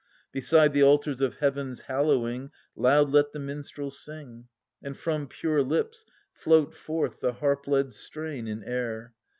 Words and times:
Beside 0.31 0.73
the 0.73 0.81
altars 0.81 1.21
of 1.21 1.35
Heaven's 1.35 1.81
hallowing 1.81 2.49
Loud 2.75 3.11
let 3.11 3.33
the 3.33 3.39
minstrels 3.39 3.99
sing, 3.99 4.47
And 4.81 4.97
from 4.97 5.27
pure 5.27 5.61
lips 5.61 6.05
float 6.33 6.73
forth 6.73 7.19
the 7.21 7.33
harp 7.33 7.67
led 7.67 7.93
strain 7.93 8.47
in 8.47 8.63
air. 8.63 9.13